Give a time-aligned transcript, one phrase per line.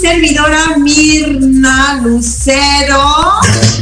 [0.00, 3.02] Servidora Mirna Lucero.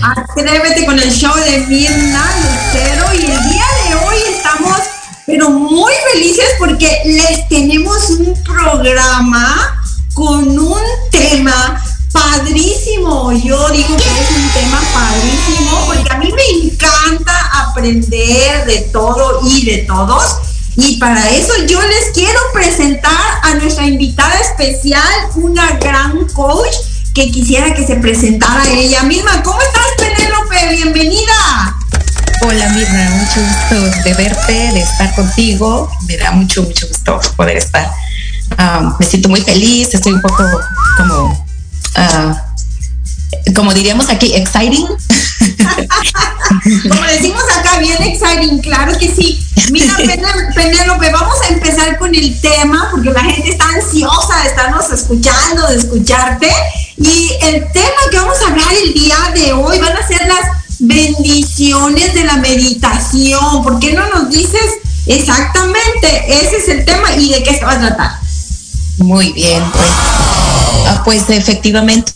[0.02, 4.78] Atrévete con el show de Mirna Lucero y el día de hoy estamos
[5.27, 9.80] pero muy felices porque les tenemos un programa
[10.14, 11.80] con un tema
[12.12, 13.32] padrísimo.
[13.32, 19.41] Yo digo que es un tema padrísimo porque a mí me encanta aprender de todo
[19.44, 20.47] y de todos.
[20.80, 23.12] Y para eso yo les quiero presentar
[23.42, 25.02] a nuestra invitada especial,
[25.34, 26.72] una gran coach
[27.12, 29.42] que quisiera que se presentara ella misma.
[29.42, 30.76] ¿Cómo estás, Penélope?
[30.76, 31.76] Bienvenida.
[32.42, 35.90] Hola Mirna, mucho gusto de verte, de estar contigo.
[36.06, 37.90] Me da mucho, mucho gusto poder estar.
[38.56, 40.44] Ah, me siento muy feliz, estoy un poco
[40.96, 41.44] como,
[41.96, 44.86] uh, como diríamos aquí, exciting.
[46.88, 49.38] como decimos acá, bien exciting, claro que sí.
[49.70, 49.96] Mira,
[50.55, 55.66] Penélope, vamos a empezar con el tema porque la gente está ansiosa de estarnos escuchando,
[55.68, 56.50] de escucharte.
[56.96, 60.58] Y el tema que vamos a hablar el día de hoy van a ser las
[60.78, 63.62] bendiciones de la meditación.
[63.62, 66.24] ¿Por qué no nos dices exactamente?
[66.28, 68.12] Ese es el tema y de qué se va a tratar.
[68.98, 69.88] Muy bien, pues,
[70.88, 72.12] ah, pues efectivamente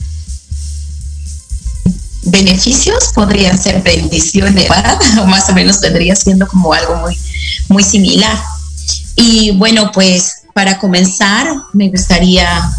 [2.22, 4.68] beneficios podrían ser bendiciones,
[5.20, 7.16] o más o menos vendría siendo como algo muy,
[7.68, 8.38] muy similar.
[9.16, 12.70] Y bueno, pues para comenzar, me gustaría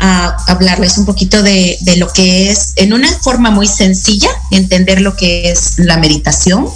[0.00, 5.16] ah, hablarles un poquito de, lo que es, en una forma muy sencilla, entender lo
[5.16, 6.66] que es la meditación.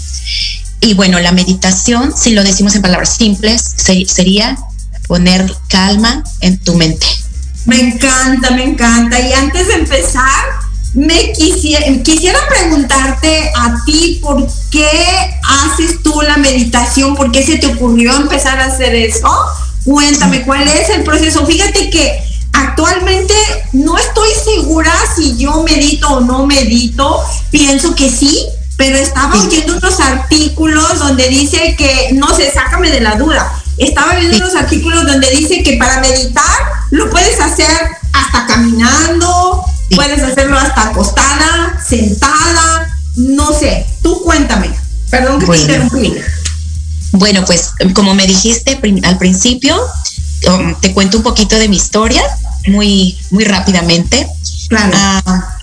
[0.80, 3.74] Y bueno, la meditación, si lo decimos en palabras simples,
[4.06, 4.56] sería
[5.06, 7.06] poner calma en tu mente.
[7.64, 9.18] Me encanta, me encanta.
[9.20, 10.44] Y antes de empezar,
[10.94, 14.88] me quisiera, quisiera preguntarte a ti por qué
[15.46, 19.30] haces tú la meditación, por qué se te ocurrió empezar a hacer eso.
[19.84, 21.46] Cuéntame cuál es el proceso.
[21.46, 22.20] Fíjate que
[22.52, 23.34] actualmente
[23.72, 27.22] no estoy segura si yo medito o no medito.
[27.50, 33.00] Pienso que sí, pero estaba oyendo unos artículos donde dice que, no sé, sácame de
[33.00, 33.52] la duda.
[33.76, 36.44] Estaba viendo unos artículos donde dice que para meditar
[36.90, 37.70] lo puedes hacer
[38.12, 43.86] hasta caminando, Puedes hacerlo hasta acostada, sentada, no sé.
[44.02, 44.70] Tú cuéntame.
[45.10, 46.14] Perdón que te interrumpí.
[47.12, 49.76] Bueno, pues como me dijiste al principio,
[50.48, 52.22] um, te cuento un poquito de mi historia,
[52.66, 54.28] muy, muy rápidamente.
[54.68, 54.92] Claro.
[54.94, 55.58] Ah,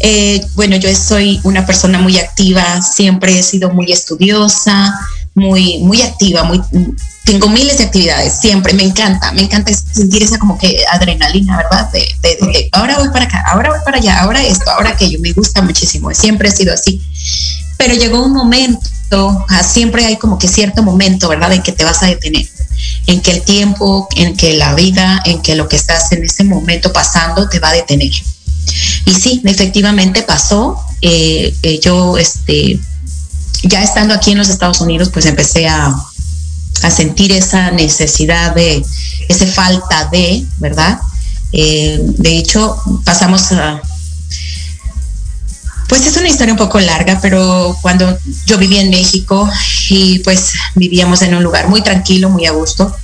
[0.00, 4.98] eh, bueno, yo soy una persona muy activa, siempre he sido muy estudiosa,
[5.36, 6.60] muy, muy activa, muy,
[7.24, 11.90] tengo miles de actividades, siempre, me encanta, me encanta sentir esa como que adrenalina, ¿verdad?
[11.92, 15.60] De, ahora voy para acá, ahora voy para allá, ahora esto, ahora aquello, me gusta
[15.60, 17.02] muchísimo, siempre he sido así.
[17.76, 21.52] Pero llegó un momento, ah, siempre hay como que cierto momento, ¿verdad?
[21.52, 22.46] En que te vas a detener,
[23.06, 26.44] en que el tiempo, en que la vida, en que lo que estás en ese
[26.44, 28.12] momento pasando te va a detener.
[29.04, 30.80] Y sí, efectivamente pasó.
[31.02, 32.80] Eh, eh, yo, este,
[33.62, 35.94] ya estando aquí en los Estados Unidos, pues empecé a,
[36.90, 38.84] sentir esa necesidad de,
[39.28, 41.00] esa falta de, ¿verdad?
[41.52, 43.80] Eh, de hecho, pasamos a,
[45.88, 49.48] pues es una historia un poco larga, pero cuando yo vivía en México
[49.88, 52.94] y pues vivíamos en un lugar muy tranquilo, muy a gusto,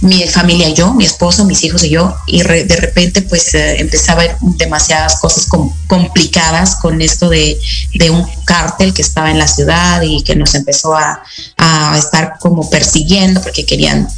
[0.00, 3.80] mi familia y yo, mi esposo, mis hijos y yo, y de repente pues eh,
[3.80, 5.46] empezaba a ver demasiadas cosas
[5.86, 7.58] complicadas con esto de,
[8.10, 11.22] un cártel que estaba en la ciudad y que nos empezó a,
[11.56, 14.08] a estar como persiguiendo porque querían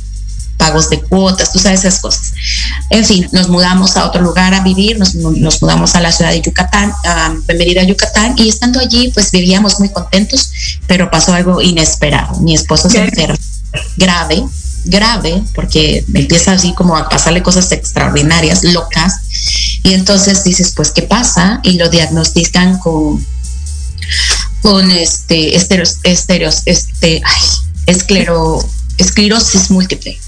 [0.60, 2.34] pagos de cuotas, tú sabes esas cosas.
[2.90, 6.42] En fin, nos mudamos a otro lugar a vivir, nos, mudamos a la ciudad de
[6.42, 10.52] Yucatán, a Mérida, Yucatán, y estando allí, pues vivíamos muy contentos,
[10.86, 12.38] pero pasó algo inesperado.
[12.40, 13.36] Mi esposo se enfermó
[13.96, 14.44] grave,
[14.84, 19.20] grave, porque empieza así como a pasarle cosas extraordinarias, locas,
[19.82, 21.60] y entonces dices, pues, ¿qué pasa?
[21.62, 23.24] Y lo diagnostican con
[24.62, 27.46] con este esteros, esteros, este, ay,
[27.86, 28.58] esclero,
[28.98, 30.18] esclerosis múltiple.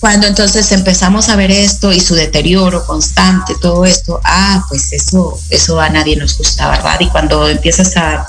[0.00, 5.38] Cuando entonces empezamos a ver esto y su deterioro constante, todo esto, ah, pues eso,
[5.50, 6.98] eso a nadie nos gusta, ¿verdad?
[7.00, 8.26] Y cuando empiezas a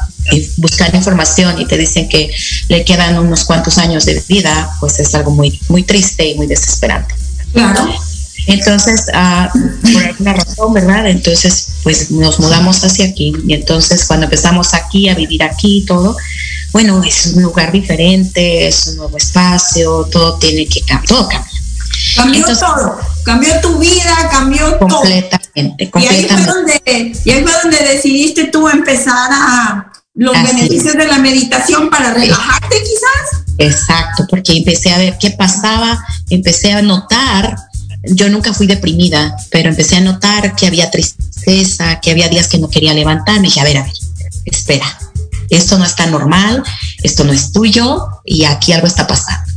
[0.58, 2.30] buscar información y te dicen que
[2.68, 6.46] le quedan unos cuantos años de vida, pues es algo muy, muy triste y muy
[6.46, 7.16] desesperante.
[7.54, 7.88] Claro.
[8.48, 9.50] Entonces, ah,
[9.94, 11.08] por alguna razón, ¿verdad?
[11.08, 15.86] Entonces, pues nos mudamos hacia aquí y entonces cuando empezamos aquí a vivir aquí y
[15.86, 16.18] todo,
[16.74, 21.61] bueno, es un lugar diferente, es un nuevo espacio, todo tiene que cambiar, todo cambia.
[22.16, 25.92] Cambió todo, cambió tu vida, cambió completamente, todo.
[25.92, 25.92] Completamente.
[25.96, 26.82] Y ahí, fue donde,
[27.24, 32.76] y ahí fue donde decidiste tú empezar a los beneficios de la meditación para relajarte
[32.82, 33.44] quizás.
[33.58, 37.56] Exacto, porque empecé a ver qué pasaba, empecé a notar,
[38.04, 42.58] yo nunca fui deprimida, pero empecé a notar que había tristeza, que había días que
[42.58, 43.44] no quería levantarme.
[43.44, 43.94] dije, a ver, a ver,
[44.46, 44.86] espera,
[45.50, 46.64] esto no está normal,
[47.04, 49.52] esto no es tuyo y aquí algo está pasando.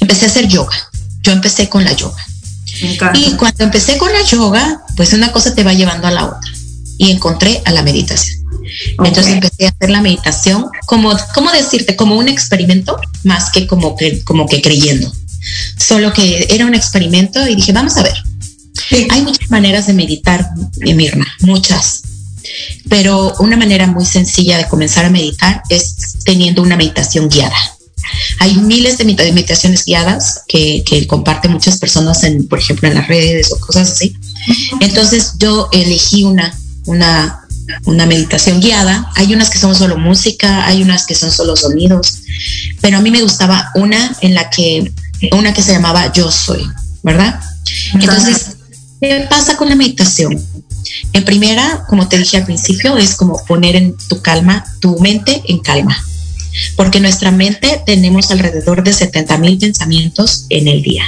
[0.00, 0.89] Empecé a hacer yoga.
[1.22, 2.24] Yo empecé con la yoga.
[3.14, 6.50] Y cuando empecé con la yoga, pues una cosa te va llevando a la otra.
[6.98, 8.38] Y encontré a la meditación.
[9.04, 11.96] Entonces empecé a hacer la meditación como, ¿cómo decirte?
[11.96, 15.12] Como un experimento más que como que, como que creyendo.
[15.78, 18.16] Solo que era un experimento y dije, vamos a ver.
[19.10, 20.50] Hay muchas maneras de meditar,
[20.80, 22.02] Mirna, muchas.
[22.88, 27.56] Pero una manera muy sencilla de comenzar a meditar es teniendo una meditación guiada.
[28.38, 33.08] Hay miles de meditaciones guiadas que, que comparten muchas personas, en, por ejemplo, en las
[33.08, 34.14] redes o cosas así.
[34.80, 37.46] Entonces yo elegí una, una,
[37.84, 39.10] una meditación guiada.
[39.16, 42.14] Hay unas que son solo música, hay unas que son solo sonidos,
[42.80, 44.92] pero a mí me gustaba una en la que,
[45.32, 46.66] una que se llamaba Yo Soy,
[47.02, 47.40] ¿verdad?
[47.94, 48.56] Entonces,
[49.00, 50.42] ¿qué pasa con la meditación?
[51.12, 55.42] En primera, como te dije al principio, es como poner en tu calma, tu mente
[55.46, 55.96] en calma.
[56.76, 61.04] Porque nuestra mente tenemos alrededor de 70 mil pensamientos en el día.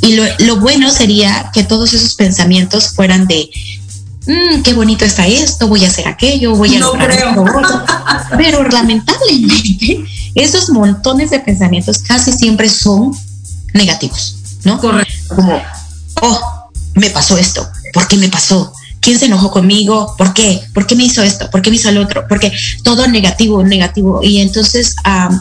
[0.00, 3.50] Y lo, bueno sería que todos esos pensamientos fueran de,
[4.26, 7.34] mm, qué bonito está esto, voy a hacer aquello, voy a no lograr
[8.36, 10.04] Pero lamentablemente,
[10.34, 13.12] esos montones de pensamientos casi siempre son
[13.74, 14.80] negativos, ¿no?
[14.80, 15.34] Correcto.
[15.34, 15.62] Como,
[16.20, 18.72] oh, me pasó esto, ¿por qué me pasó?
[19.02, 20.14] ¿Quién se enojó conmigo?
[20.16, 20.62] ¿Por qué?
[20.72, 21.50] ¿Por qué me hizo esto?
[21.50, 22.24] ¿Por qué me hizo el otro?
[22.28, 22.52] Porque
[22.84, 24.20] todo negativo, negativo.
[24.22, 24.94] Y entonces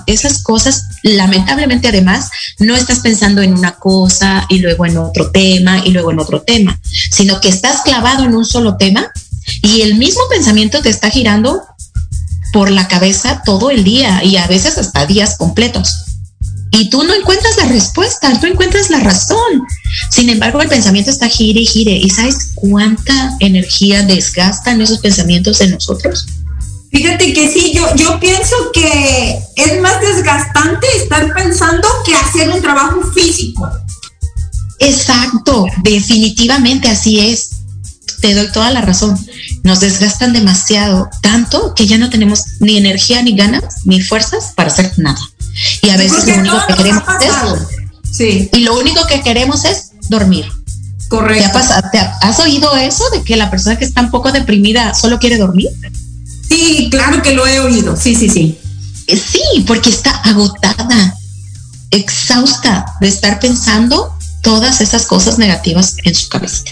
[0.08, 5.80] esas cosas, lamentablemente además, no estás pensando en una cosa y luego en otro tema
[5.86, 6.80] y luego en otro tema,
[7.12, 9.12] sino que estás clavado en un solo tema
[9.62, 11.62] y el mismo pensamiento te está girando
[12.54, 16.11] por la cabeza todo el día y a veces hasta días completos
[16.72, 19.68] y tú no encuentras la respuesta, tú encuentras la razón.
[20.10, 21.92] Sin embargo, el pensamiento está gire y gire.
[21.92, 26.26] ¿Y sabes cuánta energía desgastan esos pensamientos en nosotros?
[26.92, 32.62] Fíjate que sí, yo, yo pienso que es más desgastante estar pensando que hacer un
[32.62, 33.70] trabajo físico.
[34.80, 37.52] Exacto, definitivamente así es.
[38.22, 39.18] Te doy toda la razón.
[39.64, 44.70] Nos desgastan demasiado, tanto que ya no tenemos ni energía, ni ganas, ni fuerzas para
[44.70, 45.20] hacer nada.
[45.82, 48.50] Y a veces lo único que queremos es sí.
[48.54, 50.46] Y lo único que queremos es dormir.
[51.08, 51.60] Correcto.
[51.92, 55.38] ¿Te, has oído eso de que la persona que está un poco deprimida solo quiere
[55.38, 55.70] dormir?
[56.48, 57.98] Sí, claro que lo he oído.
[57.98, 58.58] Sí, sí, sí.
[59.08, 61.18] Eh, sí, porque está agotada,
[61.92, 66.64] exhausta de estar pensando todas esas cosas negativas en su cabeza.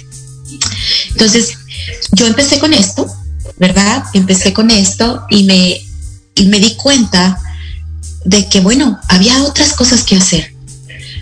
[1.12, 1.58] Entonces,
[2.12, 3.08] yo empecé con esto,
[3.58, 4.04] ¿verdad?
[4.14, 5.82] Empecé con esto y me,
[6.36, 7.38] y me di cuenta
[8.26, 10.54] de que, bueno, había otras cosas que hacer.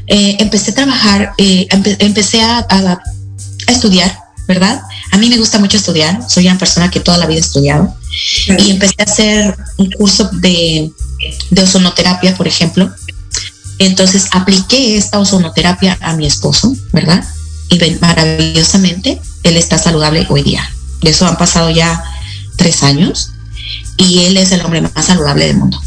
[0.08, 1.68] Eh, empecé a trabajar, eh,
[2.00, 2.66] empecé a,
[3.68, 4.82] estudiar, ¿verdad?
[5.12, 7.94] A mí me gusta mucho estudiar, soy una persona que toda la vida he estudiado
[8.48, 10.90] y empecé a hacer un curso de,
[11.52, 12.90] de ozonoterapia, por ejemplo.
[13.80, 17.24] Entonces apliqué esta ozonoterapia a mi esposo, ¿verdad?
[17.70, 20.68] Y maravillosamente, él está saludable hoy día.
[21.02, 22.02] De eso han pasado ya
[22.56, 23.32] tres años
[23.98, 25.82] y él es el hombre más saludable del mundo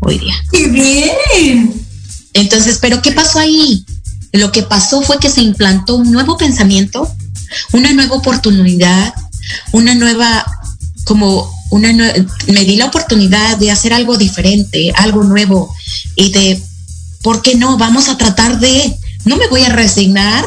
[0.00, 0.34] hoy día.
[0.50, 1.86] ¡Qué bien!
[2.34, 3.84] Entonces, ¿pero qué pasó ahí?
[4.32, 7.10] Lo que pasó fue que se implantó un nuevo pensamiento,
[7.72, 9.14] una nueva oportunidad,
[9.72, 10.44] una nueva,
[11.04, 15.74] como una me di la oportunidad de hacer algo diferente, algo nuevo
[16.16, 16.62] y de,
[17.22, 17.76] ¿por qué no?
[17.76, 20.44] Vamos a tratar de, no me voy a resignar,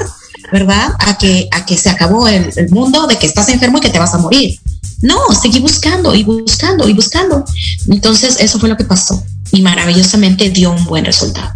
[0.51, 0.93] ¿verdad?
[0.99, 3.89] A que, a que se acabó el, el mundo, de que estás enfermo y que
[3.89, 4.59] te vas a morir.
[5.01, 7.43] No, seguí buscando y buscando y buscando.
[7.89, 11.51] Entonces, eso fue lo que pasó y maravillosamente dio un buen resultado.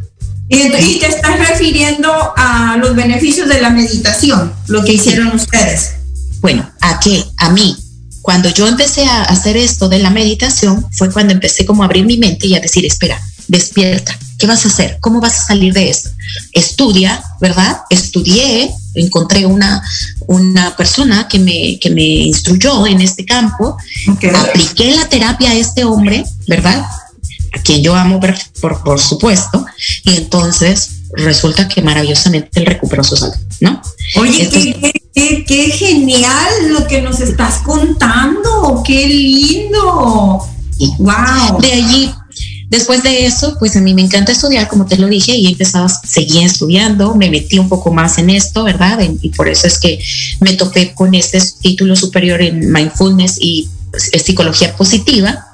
[0.48, 5.94] Y te estás refiriendo a los beneficios de la meditación, lo que hicieron ustedes.
[6.40, 7.26] Bueno, ¿a qué?
[7.38, 7.76] A mí.
[8.22, 12.06] Cuando yo empecé a hacer esto de la meditación, fue cuando empecé como a abrir
[12.06, 14.98] mi mente y a decir, espera, despierta, ¿Qué vas a hacer?
[15.02, 16.10] ¿Cómo vas a salir de esto?
[16.52, 17.82] Estudia, ¿verdad?
[17.90, 19.82] Estudié, encontré una,
[20.28, 23.78] una persona que me, que me instruyó en este campo,
[24.34, 26.84] apliqué la terapia a este hombre, ¿verdad?
[27.54, 29.66] A quien yo amo, por, por supuesto,
[30.04, 33.82] y entonces resulta que maravillosamente él recuperó su salud, ¿no?
[34.18, 40.46] Oye, qué, qué, genial lo que nos estás contando, qué lindo.
[41.00, 41.62] wow.
[41.62, 42.14] De allí
[42.70, 45.50] Después de eso, pues a mí me encanta estudiar, como te lo dije, y he
[45.50, 49.00] empezado a seguir estudiando, me metí un poco más en esto, ¿verdad?
[49.22, 50.00] Y por eso es que
[50.40, 55.46] me topé con este título superior en mindfulness y pues, psicología positiva.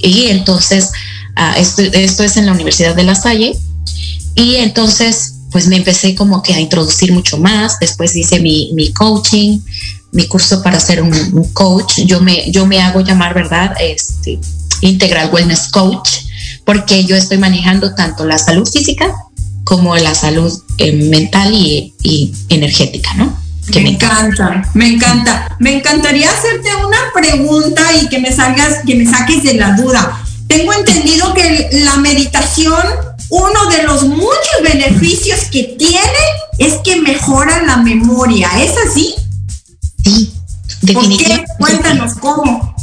[0.00, 0.90] Y entonces,
[1.36, 3.56] ah, esto, es en la Universidad de La Salle.
[4.34, 7.78] Y entonces, pues me empecé como que a introducir mucho más.
[7.78, 9.60] Después hice mi, mi coaching,
[10.12, 12.00] mi curso para ser un, coach.
[12.06, 13.74] Yo me, yo me hago llamar, ¿verdad?
[13.78, 14.40] Este,
[14.80, 16.08] Integral Wellness Coach
[16.64, 19.14] porque yo estoy manejando tanto la salud física
[19.64, 21.94] como la salud eh, mental y,
[22.48, 23.36] energética, ¿no?
[23.72, 25.56] Que me, encanta, me encanta.
[25.58, 30.22] Me encantaría hacerte una pregunta y que me salgas, que me saques de la duda.
[30.48, 32.82] Tengo entendido que la meditación,
[33.30, 36.24] uno de los muchos beneficios que tiene
[36.58, 38.50] es que mejora la memoria.
[38.62, 39.14] ¿Es así?
[40.04, 40.30] Sí,
[40.82, 41.50] definitivamente.
[41.58, 42.76] Cuéntanos cómo.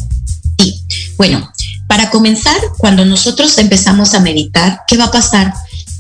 [0.58, 0.84] Sí,
[1.16, 1.48] bueno,
[1.92, 5.54] para comenzar, cuando nosotros empezamos a meditar, ¿qué va a pasar?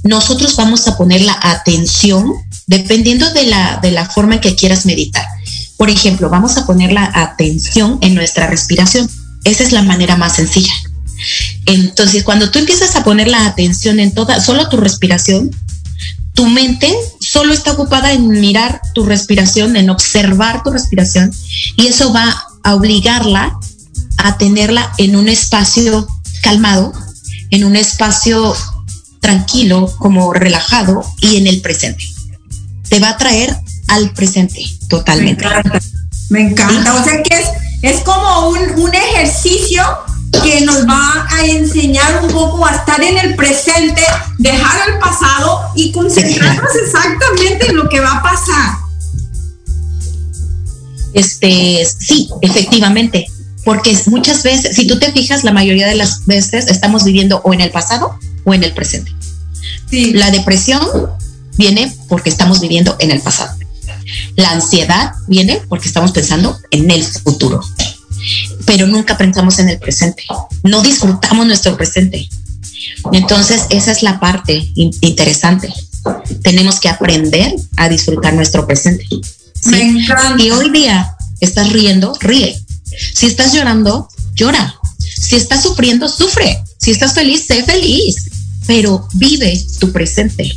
[0.03, 2.31] Nosotros vamos a poner la atención
[2.65, 5.25] dependiendo de la, de la forma en que quieras meditar.
[5.75, 9.09] Por ejemplo, vamos a poner la atención en nuestra respiración.
[9.43, 10.71] Esa es la manera más sencilla.
[11.65, 15.51] Entonces, cuando tú empiezas a poner la atención en toda, solo tu respiración,
[16.33, 21.33] tu mente solo está ocupada en mirar tu respiración, en observar tu respiración,
[21.75, 23.59] y eso va a obligarla
[24.23, 26.07] a tenerla en un espacio
[26.41, 26.93] calmado,
[27.49, 28.55] en un espacio
[29.19, 32.03] tranquilo, como relajado y en el presente.
[32.89, 33.55] Te va a traer
[33.87, 35.45] al presente totalmente.
[35.45, 35.79] Me encanta.
[36.29, 36.95] Me encanta.
[36.95, 37.47] O sea que es,
[37.81, 39.83] es como un, un ejercicio
[40.43, 44.01] que nos va a enseñar un poco a estar en el presente,
[44.37, 48.77] dejar el pasado y concentrarnos exactamente en lo que va a pasar.
[51.13, 53.27] Este, sí, efectivamente
[53.63, 57.53] porque muchas veces, si tú te fijas, la mayoría de las veces estamos viviendo o
[57.53, 59.11] en el pasado o en el presente.
[59.89, 60.13] Sí.
[60.13, 60.81] La depresión
[61.57, 63.55] viene porque estamos viviendo en el pasado.
[64.35, 67.61] La ansiedad viene porque estamos pensando en el futuro,
[68.65, 70.23] pero nunca pensamos en el presente.
[70.63, 72.27] No disfrutamos nuestro presente.
[73.11, 75.71] Entonces, esa es la parte interesante.
[76.41, 79.05] Tenemos que aprender a disfrutar nuestro presente.
[79.53, 80.07] ¿sí?
[80.39, 82.59] Y hoy día estás riendo, ríe
[83.13, 84.75] si estás llorando, llora.
[84.97, 86.63] Si estás sufriendo, sufre.
[86.77, 88.15] Si estás feliz, sé feliz.
[88.67, 90.51] Pero vive tu presente.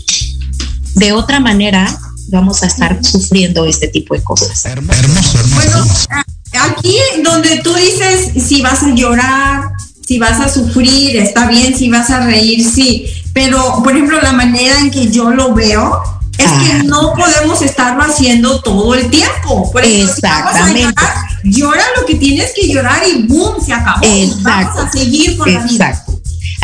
[0.94, 1.98] De otra manera,
[2.28, 4.64] vamos a estar sufriendo este tipo de cosas.
[4.64, 5.86] Hermoso, Bueno,
[6.60, 9.70] aquí donde tú dices si vas a llorar,
[10.06, 13.06] si vas a sufrir, está bien, si vas a reír, sí.
[13.32, 16.02] Pero, por ejemplo, la manera en que yo lo veo
[16.38, 16.82] es que ah.
[16.84, 19.70] no podemos estarlo haciendo todo el tiempo.
[19.70, 20.94] Por Exactamente.
[21.44, 24.04] Llora lo que tienes que llorar y boom, se acabó.
[24.04, 24.42] Exacto.
[24.42, 26.04] Vamos a seguir con la vida.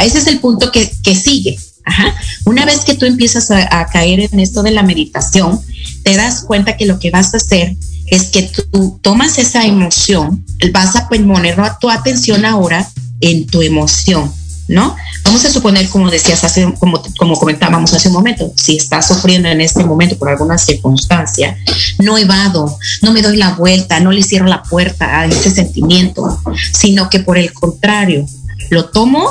[0.02, 1.58] Ese es el punto que, sigue.
[1.84, 2.14] Ajá.
[2.44, 5.60] Una vez que tú empiezas a, caer en esto de la meditación,
[6.02, 10.44] te das cuenta que lo que vas a hacer es que tú tomas esa emoción,
[10.72, 12.88] vas a poner tu atención ahora
[13.20, 14.32] en tu emoción,
[14.70, 14.96] ¿no?
[15.24, 19.48] Vamos a suponer, como decías hace, como, como comentábamos hace un momento, si estás sufriendo
[19.48, 21.58] en este momento por alguna circunstancia,
[21.98, 26.38] no evado, no me doy la vuelta, no le cierro la puerta a ese sentimiento,
[26.72, 28.24] sino que por el contrario,
[28.70, 29.28] lo tomo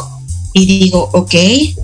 [0.53, 1.35] y digo, ok,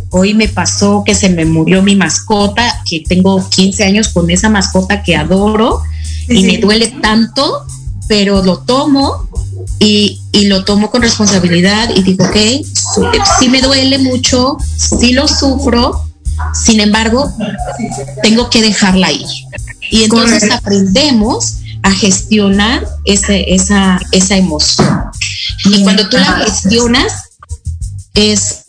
[0.10, 4.50] hoy me pasó que se me murió mi mascota, que tengo 15 años con esa
[4.50, 5.82] mascota que adoro
[6.28, 7.66] y me duele tanto,
[8.10, 9.25] pero lo tomo
[9.80, 12.38] y, lo tomo con responsabilidad y digo, ok,
[13.40, 16.06] sí me duele mucho, sí lo sufro,
[16.54, 17.32] sin embargo,
[18.22, 19.26] tengo que dejarla ir.
[19.90, 25.06] Y entonces aprendemos a gestionar ese, esa, esa emoción.
[25.66, 27.14] Y cuando tú la gestionas,
[28.14, 28.66] es,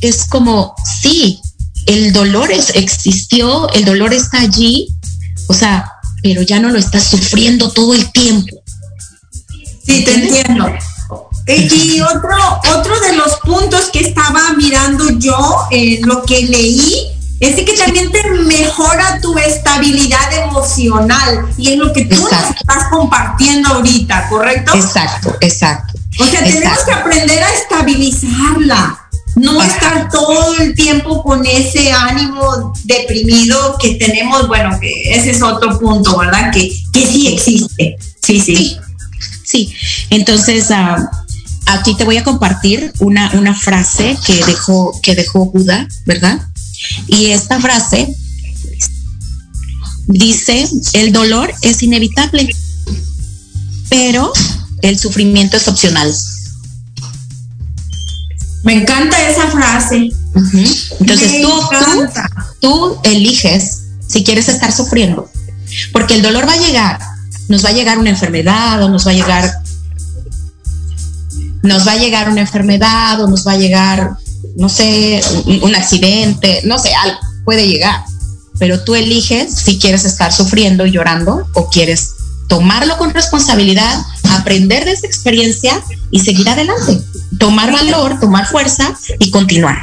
[0.00, 1.40] es como, sí,
[1.86, 4.88] el dolor es, existió, el dolor está allí,
[5.48, 5.90] o sea,
[6.22, 8.63] pero ya no lo estás sufriendo todo el tiempo.
[9.86, 10.66] Sí, te entiendo.
[11.46, 12.36] Y otro,
[12.74, 18.10] otro de los puntos que estaba mirando yo, en lo que leí, es que también
[18.10, 24.72] te mejora tu estabilidad emocional y es lo que tú estás compartiendo ahorita, ¿correcto?
[24.74, 25.98] Exacto, exacto.
[26.18, 29.00] O sea, tenemos que aprender a estabilizarla.
[29.36, 35.42] no estar todo el tiempo con ese ánimo deprimido que tenemos, bueno, que ese es
[35.42, 36.52] otro punto, ¿verdad?
[36.52, 37.96] Que, que sí existe.
[38.22, 38.56] Sí, sí.
[38.56, 38.78] Sí,
[40.14, 40.96] entonces ah,
[41.66, 46.40] aquí te voy a compartir una, una frase que dejó, que dejó Buda, ¿verdad?
[47.06, 48.14] Y esta frase
[50.06, 52.54] dice, el dolor es inevitable,
[53.88, 54.32] pero
[54.82, 56.14] el sufrimiento es opcional.
[58.64, 60.10] Me encanta esa frase.
[61.00, 61.50] Entonces tú,
[62.60, 65.30] tú, eliges si quieres estar sufriendo,
[65.92, 66.98] porque el dolor va a llegar,
[67.48, 69.52] nos va a llegar una enfermedad o nos va a llegar,
[71.64, 74.16] nos va a llegar una enfermedad o nos va a llegar,
[74.56, 75.20] no sé,
[75.62, 78.04] un, accidente, no sé, algo puede llegar,
[78.58, 82.10] pero tú eliges si quieres estar sufriendo y llorando o quieres
[82.48, 83.98] tomarlo con responsabilidad,
[84.30, 87.00] aprender de esa experiencia y seguir adelante
[87.38, 89.78] tomar valor, tomar fuerza y continuar.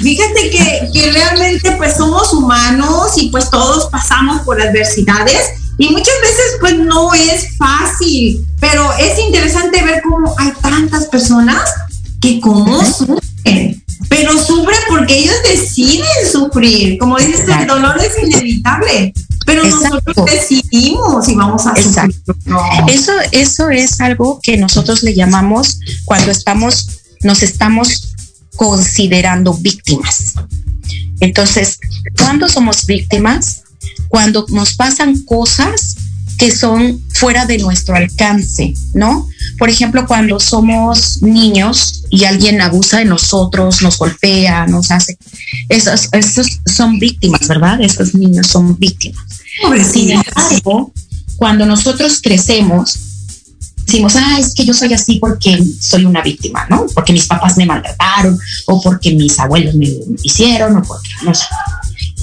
[0.00, 6.14] Fíjate que, que realmente pues somos humanos y pues todos pasamos por adversidades y muchas
[6.20, 11.68] veces pues no es fácil, pero es interesante ver cómo hay tantas personas
[12.20, 19.12] que como sufren, pero sufren porque ellos deciden sufrir, como dices, el dolor es inevitable.
[19.46, 22.14] Pero nosotros decidimos si vamos a sufrir.
[22.88, 26.88] Eso, eso es algo que nosotros le llamamos cuando estamos,
[27.20, 28.13] nos estamos
[28.56, 30.34] considerando víctimas.
[31.20, 31.78] Entonces,
[32.18, 33.62] ¿cuándo somos víctimas?
[34.08, 35.96] Cuando nos pasan cosas
[36.38, 39.28] que son fuera de nuestro alcance, ¿no?
[39.58, 45.16] Por ejemplo, cuando somos niños y alguien abusa de nosotros, nos golpea, nos hace,
[45.68, 47.80] esos, esos son víctimas, ¿verdad?
[47.80, 49.24] Esos niños son víctimas.
[49.92, 50.92] Sin embargo,
[51.36, 53.13] cuando nosotros crecemos,
[53.86, 56.86] decimos, ah, es que yo soy así porque soy una víctima, ¿no?
[56.94, 59.88] Porque mis papás me maltrataron o porque mis abuelos me
[60.22, 61.44] hicieron o porque, no sé.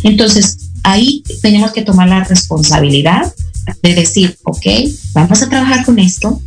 [0.04, 3.34] Entonces, ahí tenemos que tomar la responsabilidad
[3.82, 4.66] de decir, ok,
[5.14, 6.42] vamos a trabajar con esto.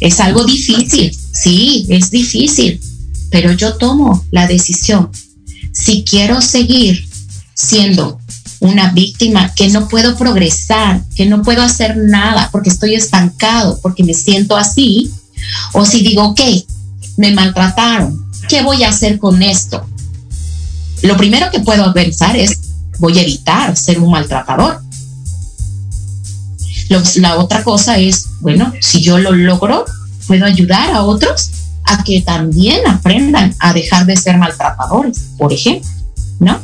[0.00, 2.80] Es algo difícil, sí, es difícil,
[3.30, 5.10] pero yo tomo la decisión.
[5.72, 7.06] Si quiero seguir
[7.54, 8.18] siendo
[8.64, 14.04] una víctima, que no puedo progresar, que no puedo hacer nada porque estoy estancado, porque
[14.04, 15.12] me siento así,
[15.74, 16.40] o si digo, ok,
[17.18, 19.86] me maltrataron, ¿qué voy a hacer con esto?
[21.02, 22.58] Lo primero que puedo pensar es,
[22.98, 24.80] voy a evitar ser un maltratador.
[27.16, 29.84] la otra cosa es, bueno, si yo lo logro,
[30.26, 31.50] puedo ayudar a otros
[31.84, 35.90] a que también aprendan a dejar de ser maltratadores, por ejemplo,
[36.38, 36.58] ¿no?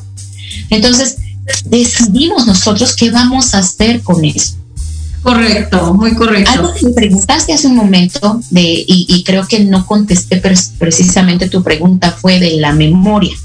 [0.70, 1.16] Entonces,
[1.64, 4.56] decidimos nosotros qué vamos a hacer con eso.
[5.22, 6.50] Correcto, muy correcto.
[6.50, 10.42] Algo que me preguntaste hace un momento de, y, creo que no contesté
[10.78, 13.36] precisamente tu pregunta, fue de la memoria.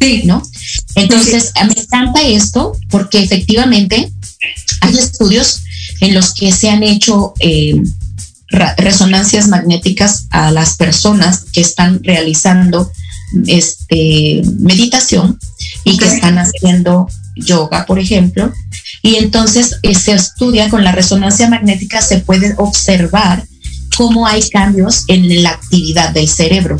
[0.00, 0.22] Sí.
[0.24, 0.42] ¿No?
[0.94, 4.12] Entonces, me encanta esto porque efectivamente
[4.80, 5.62] hay estudios
[6.00, 7.82] en los que se han hecho eh,
[8.76, 12.90] resonancias magnéticas a las personas que están realizando
[13.46, 15.38] este, meditación
[15.84, 18.52] y que están haciendo yoga, por ejemplo.
[19.02, 23.44] Y entonces eh, se estudia con la resonancia magnética, se puede observar
[23.96, 26.78] cómo hay cambios en la actividad del cerebro.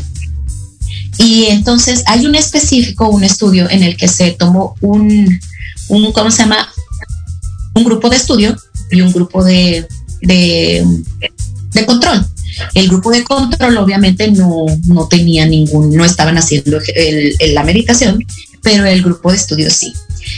[1.17, 5.39] Y entonces hay un específico, un estudio en el que se tomó un,
[5.89, 6.69] un ¿cómo se llama?
[7.75, 8.55] Un grupo de estudio
[8.89, 9.85] y un grupo de,
[10.21, 10.85] de,
[11.73, 12.25] de control.
[12.73, 16.79] El grupo de control obviamente no, no tenía ningún, no estaban haciendo
[17.53, 18.23] la meditación,
[18.61, 19.93] pero el grupo de estudio sí.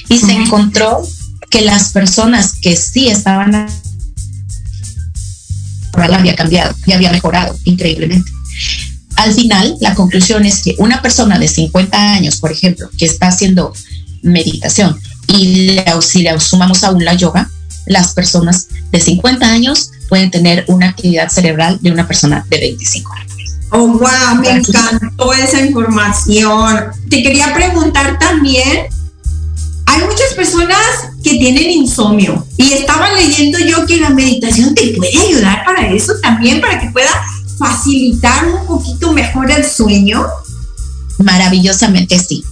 [0.09, 1.01] Y se encontró
[1.49, 3.67] que las personas que sí estaban
[5.93, 8.31] había cambiado y había mejorado increíblemente.
[9.17, 13.27] Al final, la conclusión es que una persona de 50 años, por ejemplo, que está
[13.27, 13.73] haciendo
[14.23, 17.49] meditación y si le sumamos aún la yoga,
[17.85, 23.13] las personas de 50 años pueden tener una actividad cerebral de una persona de 25
[23.13, 23.31] años.
[23.73, 26.87] Oh, wow, me encantó esa información.
[27.09, 28.87] Te quería preguntar también,
[29.85, 30.77] hay muchas personas
[31.23, 36.13] que tienen insomnio y estaba leyendo yo que la meditación te puede ayudar para eso
[36.21, 37.11] también, para que pueda
[37.57, 40.25] facilitar un poquito mejor el sueño.
[41.19, 42.43] Maravillosamente sí.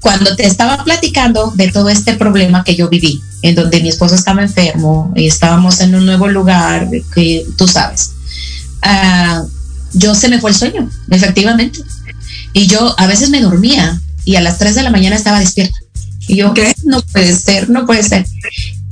[0.00, 4.14] Cuando te estaba platicando de todo este problema que yo viví, en donde mi esposo
[4.14, 8.12] estaba enfermo y estábamos en un nuevo lugar, que tú sabes.
[8.82, 9.46] Uh,
[9.92, 11.80] yo se me fue el sueño, efectivamente.
[12.52, 15.76] Y yo a veces me dormía y a las 3 de la mañana estaba despierta.
[16.28, 16.72] Y yo, ¿qué?
[16.84, 18.26] No puede ser, no puede ser.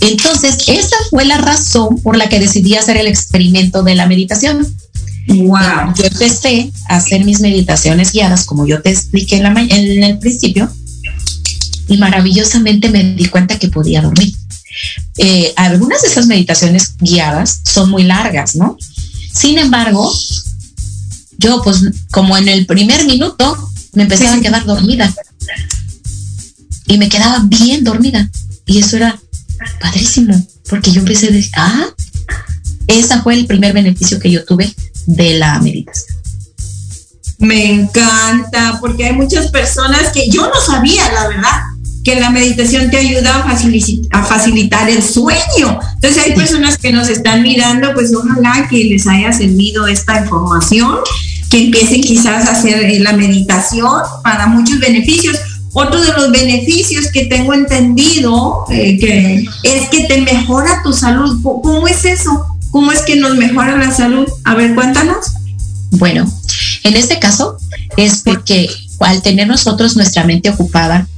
[0.01, 4.67] Entonces, esa fue la razón por la que decidí hacer el experimento de la meditación.
[5.29, 5.95] Wow.
[5.95, 10.19] Yo empecé a hacer mis meditaciones guiadas, como yo te expliqué en, la en el
[10.19, 10.71] principio,
[11.89, 14.35] y maravillosamente me di cuenta que podía dormir.
[15.19, 18.77] Eh, algunas de esas meditaciones guiadas son muy largas, ¿no?
[19.33, 20.11] Sin embargo,
[21.41, 23.57] yo pues como en el primer minuto
[23.95, 25.13] me empecé a quedar dormida.
[26.87, 28.29] Y me quedaba bien dormida.
[28.67, 29.19] Y eso era
[29.81, 30.35] padrísimo
[30.69, 31.87] porque yo empecé a decir, ah,
[32.87, 34.73] ese fue el primer beneficio que yo tuve
[35.07, 36.17] de la meditación.
[37.39, 41.61] Me encanta porque hay muchas personas que yo no sabía, la verdad
[42.05, 43.45] que la meditación te ayuda
[44.11, 45.79] a, facilitar el sueño.
[45.95, 50.99] Entonces hay personas que nos están mirando, pues ojalá que les haya servido esta información,
[51.51, 55.37] que empiecen quizás a hacer eh, la meditación para muchos beneficios.
[55.73, 61.41] Otro de los beneficios que tengo entendido eh, que es que te mejora tu salud.
[61.43, 62.47] ¿Cómo es eso?
[62.71, 64.27] ¿Cómo es que nos mejora la salud?
[64.45, 65.27] A ver, cuéntanos.
[65.91, 66.33] Bueno,
[66.85, 67.57] en este caso
[67.97, 71.09] es porque al tener nosotros nuestra mente ocupada,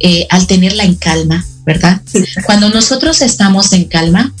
[0.00, 2.02] eh, al tenerla en calma, ¿verdad?
[2.44, 4.32] Cuando nosotros estamos en calma,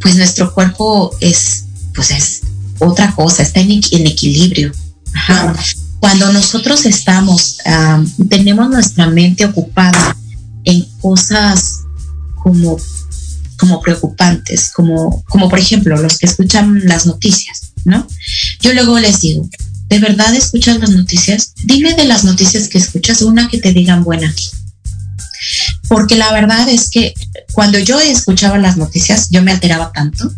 [0.00, 1.64] pues nuestro cuerpo es,
[1.94, 2.42] pues es
[2.82, 4.72] otra cosa, está en, equilibrio.
[6.00, 7.58] Cuando nosotros estamos,
[8.28, 10.16] tenemos nuestra mente ocupada
[10.64, 11.80] en cosas
[12.42, 12.76] como,
[13.58, 18.06] como preocupantes, como, como por ejemplo los que escuchan las noticias, ¿no?
[18.60, 19.48] Yo luego les digo,
[19.92, 21.52] ¿De verdad escuchas las noticias?
[21.64, 24.34] Dime de las noticias que escuchas una que te digan buena.
[25.88, 27.14] Porque la verdad es que
[27.52, 30.30] cuando yo escuchaba las noticias, yo me alteraba tanto.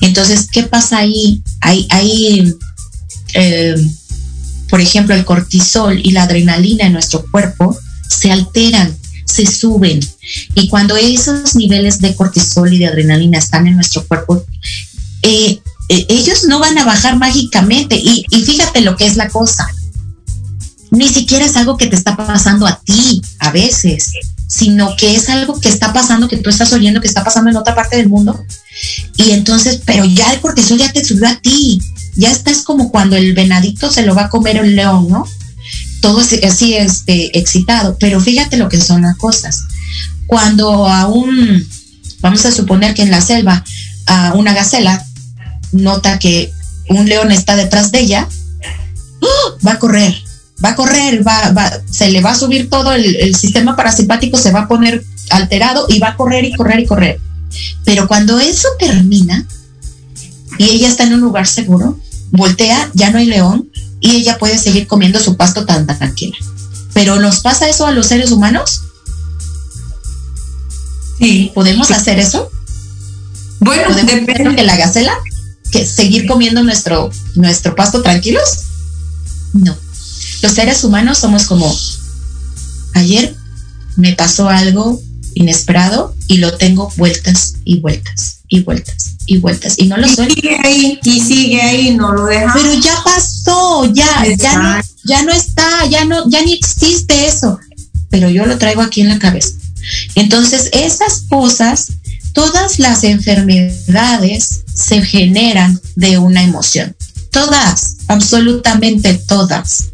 [0.00, 1.42] Entonces, ¿qué pasa ahí?
[1.60, 2.54] Hay, hay
[3.34, 3.76] eh,
[4.68, 7.76] por ejemplo, el cortisol y la adrenalina en nuestro cuerpo
[8.08, 10.00] se alteran, se suben.
[10.54, 14.44] Y cuando esos niveles de cortisol y de adrenalina están en nuestro cuerpo,
[15.22, 17.96] eh, eh, ellos no van a bajar mágicamente.
[17.96, 19.68] Y, fíjate lo que es la cosa.
[20.90, 24.12] Ni siquiera es algo que te está pasando a ti a veces,
[24.46, 27.56] sino que es algo que está pasando, que tú estás oyendo, que está pasando en
[27.56, 28.44] otra parte del mundo.
[29.16, 31.80] Y entonces, pero ya el cortisol ya te subió a ti.
[32.14, 35.26] Ya estás como cuando el venadito se lo va a comer el león, ¿no?
[36.00, 37.96] Todo así este, excitado.
[37.98, 39.58] Pero fíjate lo que son las cosas.
[40.26, 41.66] Cuando a un,
[42.20, 43.64] vamos a suponer que en la selva,
[44.06, 45.04] a una gacela
[45.72, 46.52] nota que
[46.88, 48.28] un león está detrás de ella,
[49.20, 49.58] ¡oh!
[49.66, 50.14] va a correr,
[50.64, 54.52] va a correr, va, va, se le va a subir todo el, sistema parasimpático, se
[54.52, 57.20] va a poner alterado y va a correr y correr y correr.
[57.84, 59.46] Pero cuando eso termina
[60.58, 61.98] y ella está en un lugar seguro,
[62.30, 66.36] voltea, ya no hay león y ella puede seguir comiendo su pasto tan, tranquila.
[66.94, 68.82] Pero ¿nos pasa eso a los seres humanos?
[71.18, 71.50] Sí.
[71.54, 72.50] ¿Podemos hacer eso?
[73.60, 75.12] Bueno, depende de la gacela
[75.70, 78.60] que seguir comiendo nuestro, nuestro pasto tranquilos?
[79.52, 79.76] No.
[80.46, 81.76] Los seres humanos somos como,
[82.94, 83.34] ayer
[83.96, 85.02] me pasó algo
[85.34, 90.30] inesperado y lo tengo vueltas y vueltas y vueltas y vueltas y no lo soy.
[90.30, 92.52] Sigue ahí, y sigue ahí, no lo deja.
[92.54, 97.58] Pero ya pasó, ya, ya no, ya no está, ya no, ya ni existe eso.
[98.08, 99.48] Pero yo lo traigo aquí en la cabeza.
[100.14, 101.88] Entonces, esas cosas
[102.34, 106.94] todas las enfermedades se generan de una emoción.
[107.32, 109.86] Todas, absolutamente todas.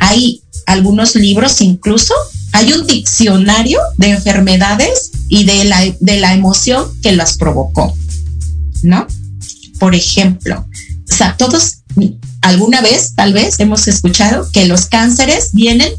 [0.00, 2.14] Hay algunos libros incluso,
[2.52, 7.96] hay un diccionario de enfermedades y de la, de la emoción que las provocó,
[8.82, 9.06] ¿no?
[9.78, 10.66] Por ejemplo,
[11.38, 11.78] todos
[12.42, 15.92] alguna vez, tal vez, hemos escuchado que los cánceres vienen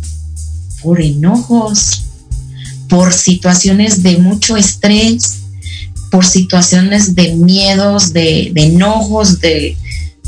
[0.82, 2.04] por enojos,
[2.90, 5.40] por situaciones de mucho estrés,
[6.12, 9.76] por situaciones de miedos, de, enojos, de,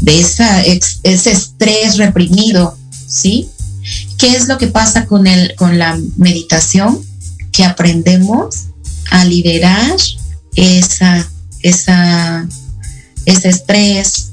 [0.06, 3.50] esa, ese estrés reprimido, ¿sí?
[4.18, 7.00] ¿Qué es lo que pasa con, el, con la meditación?
[7.52, 8.66] Que aprendemos
[9.12, 9.96] a liberar
[10.56, 11.28] esa,
[11.62, 12.48] esa,
[13.26, 14.32] ese estrés,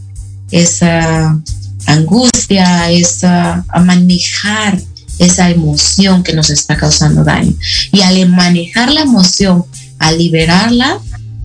[0.50, 1.38] esa
[1.86, 4.80] angustia, esa, a manejar
[5.18, 7.52] esa emoción que nos está causando daño.
[7.92, 9.64] Y al manejar la emoción,
[9.98, 10.98] al liberarla,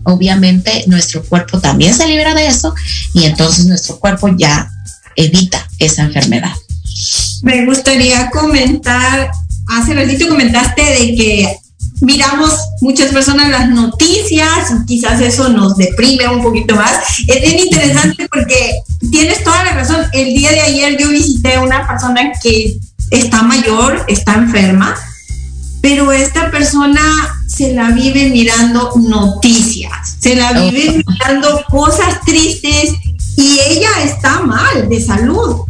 [0.03, 2.73] obviamente nuestro cuerpo también se libera de eso
[3.13, 4.69] y entonces nuestro cuerpo ya
[5.15, 6.53] evita esa enfermedad.
[7.43, 9.31] Me gustaría comentar,
[9.67, 11.57] hace ratito comentaste de que
[12.01, 16.91] miramos muchas personas las noticias y quizás eso nos deprime un poquito más.
[17.27, 18.81] Es bien interesante porque
[19.11, 20.05] tienes toda la razón.
[20.13, 22.77] El día de ayer yo visité a una persona que
[23.11, 24.95] está mayor, está enferma,
[25.81, 27.01] pero esta persona
[27.47, 32.93] se la vive mirando noticias, se la vive mirando cosas tristes
[33.35, 35.61] y ella está mal de salud.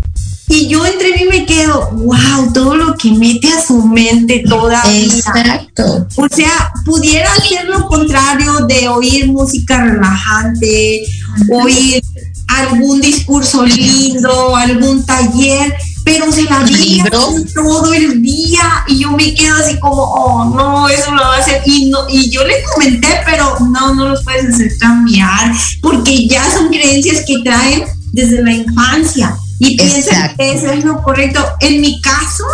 [0.51, 5.03] Y yo entre mí me quedo, wow, todo lo que mete a su mente todavía.
[5.03, 6.07] Exacto.
[6.15, 11.03] O sea, pudiera hacer lo contrario de oír música relajante,
[11.51, 12.01] oír
[12.47, 15.71] algún discurso lindo, algún taller,
[16.03, 17.07] pero se la vive
[17.53, 21.39] todo el día y yo me quedo así como, oh, no, eso lo va a
[21.39, 21.61] hacer.
[21.67, 26.49] Y, no, y yo le comenté, pero no, no los puedes hacer cambiar, porque ya
[26.51, 27.83] son creencias que traen
[28.13, 31.45] desde la infancia y piensan que eso es lo correcto.
[31.59, 32.45] En mi caso,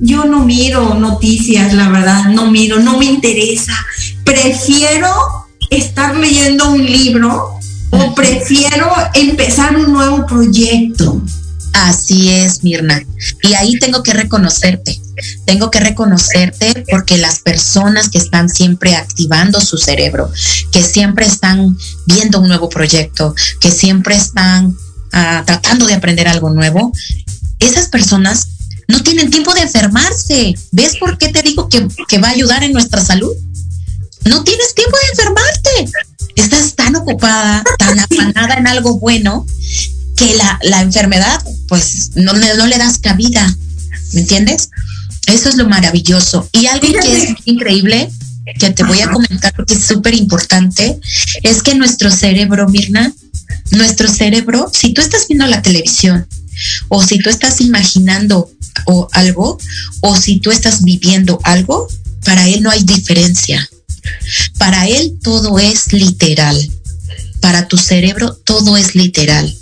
[0.00, 3.74] yo no miro noticias, la verdad, no miro, no me interesa.
[4.24, 5.10] Prefiero
[5.70, 7.58] estar leyendo un libro
[7.90, 11.22] o prefiero empezar un nuevo proyecto.
[11.74, 13.02] Así es, Mirna.
[13.42, 15.00] Y ahí tengo que reconocerte.
[15.44, 20.30] Tengo que reconocerte porque las personas que están siempre activando su cerebro,
[20.72, 24.76] que siempre están viendo un nuevo proyecto, que siempre están
[25.12, 26.92] ah, tratando de aprender algo nuevo,
[27.58, 28.48] esas personas
[28.88, 30.54] no tienen tiempo de enfermarse.
[30.72, 33.32] ¿Ves por qué te digo que, que va a ayudar en nuestra salud?
[34.24, 35.98] No tienes tiempo de enfermarte.
[36.36, 39.46] Estás tan ocupada, tan afanada en algo bueno,
[40.16, 43.54] que la, la enfermedad, pues no, no le das cabida,
[44.12, 44.70] ¿me entiendes?
[45.26, 46.48] Eso es lo maravilloso.
[46.52, 48.10] Y algo que es increíble,
[48.58, 50.98] que te voy a comentar porque es súper importante,
[51.42, 53.12] es que nuestro cerebro, Mirna,
[53.70, 56.26] nuestro cerebro, si tú estás viendo la televisión,
[56.88, 58.50] o si tú estás imaginando
[58.86, 59.58] o algo,
[60.00, 61.88] o si tú estás viviendo algo,
[62.24, 63.68] para él no hay diferencia.
[64.58, 66.56] Para él todo es literal.
[67.40, 69.54] Para tu cerebro todo es literal.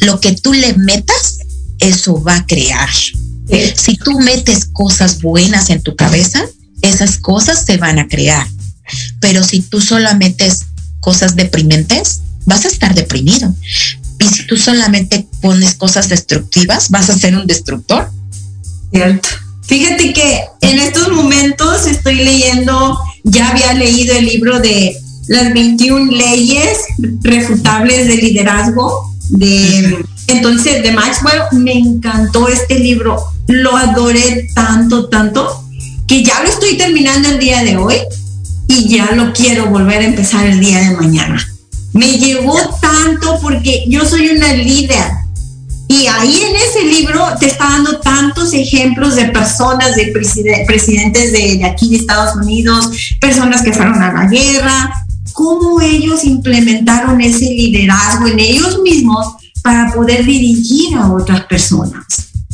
[0.00, 1.38] Lo que tú le metas,
[1.78, 2.90] eso va a crear.
[3.74, 6.44] Si tú metes cosas buenas en tu cabeza,
[6.82, 8.46] esas cosas se van a crear.
[9.20, 10.60] Pero si tú solo metes
[11.00, 13.54] cosas deprimentes, vas a estar deprimido.
[14.18, 18.10] Y si tú solamente pones cosas destructivas, vas a ser un destructor.
[18.92, 19.28] Cierto.
[19.62, 24.96] Fíjate que en estos momentos estoy leyendo, ya había leído el libro de
[25.28, 26.78] las 21 leyes
[27.22, 35.64] refutables de liderazgo de entonces de Maxwell me encantó este libro lo adoré tanto tanto
[36.08, 37.94] que ya lo estoy terminando el día de hoy
[38.66, 41.49] y ya lo quiero volver a empezar el día de mañana
[41.92, 45.10] me llevó tanto porque yo soy una líder
[45.90, 50.12] y ahí en ese libro te está dando tantos ejemplos de personas, de
[50.64, 54.94] presidentes de, de, aquí de Estados Unidos, personas que fueron a la guerra,
[55.32, 62.04] cómo ellos implementaron ese liderazgo en ellos mismos para poder dirigir a otras personas.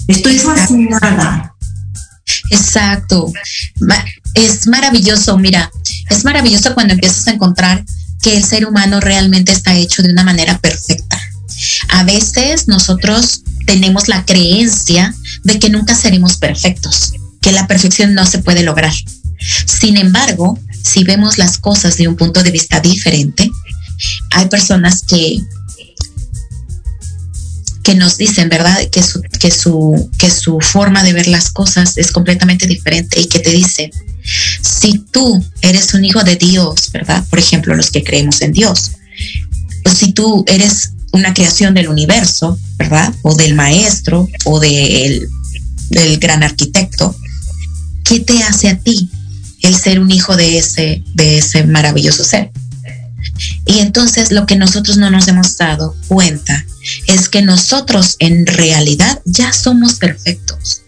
[0.09, 1.55] Estoy fascinada.
[2.51, 3.31] Exacto.
[4.33, 5.70] Es maravilloso, mira,
[6.09, 7.85] es maravilloso cuando empiezas a encontrar
[8.26, 11.16] que el ser humano realmente está hecho de una manera perfecta.
[11.90, 18.26] A veces nosotros tenemos la creencia de que nunca seremos perfectos, que la perfección no
[18.26, 18.92] se puede lograr.
[19.66, 23.48] Sin embargo, si vemos las cosas de un punto de vista diferente,
[24.32, 25.38] hay personas que
[27.87, 28.77] que nos dicen, ¿verdad?
[28.90, 33.29] Que su, que su, que su forma de ver las cosas es completamente diferente y
[33.29, 33.92] que te dicen,
[34.61, 37.25] si tú eres un hijo de Dios, ¿verdad?
[37.31, 38.90] Por ejemplo, los que creemos en Dios,
[39.85, 43.14] o si tú eres una creación del universo, ¿verdad?
[43.22, 45.29] O del maestro o del,
[45.90, 47.14] del gran arquitecto,
[48.03, 49.09] ¿qué te hace a ti
[49.62, 52.51] el ser un hijo de ese, de ese maravilloso ser.
[53.64, 56.64] Y entonces lo que nosotros no nos hemos dado cuenta
[57.06, 60.82] es que nosotros en realidad ya somos perfectos.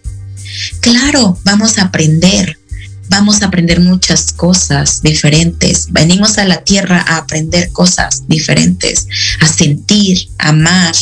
[0.80, 2.58] Claro, vamos a aprender,
[3.08, 5.86] vamos a aprender muchas cosas diferentes.
[5.90, 9.06] Venimos a la tierra a aprender cosas diferentes,
[9.40, 10.94] a sentir, a amar.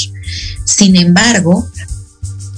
[0.64, 1.68] Sin embargo,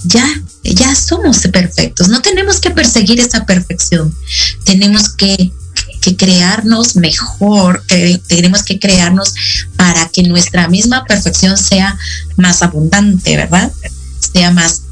[0.05, 0.25] ya
[0.63, 4.13] ya somos perfectos, no tenemos que perseguir esa perfección,
[4.65, 5.51] tenemos que,
[6.17, 7.83] crearnos mejor,
[8.27, 9.33] tenemos que crearnos
[9.75, 11.97] para que nuestra misma perfección sea
[12.37, 13.71] más abundante, ¿verdad?
[14.33, 14.83] Sea más,